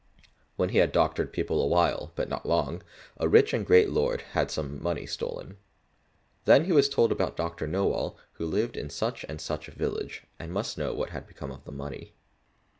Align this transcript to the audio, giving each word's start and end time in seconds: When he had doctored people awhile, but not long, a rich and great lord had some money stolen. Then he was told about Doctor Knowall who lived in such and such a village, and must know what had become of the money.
When 0.55 0.69
he 0.69 0.79
had 0.79 0.91
doctored 0.91 1.31
people 1.31 1.61
awhile, 1.61 2.11
but 2.15 2.27
not 2.27 2.47
long, 2.47 2.81
a 3.17 3.27
rich 3.27 3.53
and 3.53 3.63
great 3.63 3.91
lord 3.91 4.21
had 4.33 4.49
some 4.49 4.81
money 4.81 5.05
stolen. 5.05 5.57
Then 6.45 6.65
he 6.65 6.71
was 6.71 6.89
told 6.89 7.11
about 7.11 7.37
Doctor 7.37 7.67
Knowall 7.67 8.15
who 8.33 8.47
lived 8.47 8.77
in 8.77 8.89
such 8.89 9.23
and 9.29 9.39
such 9.39 9.67
a 9.67 9.71
village, 9.75 10.23
and 10.39 10.51
must 10.51 10.75
know 10.75 10.91
what 10.95 11.11
had 11.11 11.27
become 11.27 11.51
of 11.51 11.65
the 11.65 11.71
money. 11.71 12.13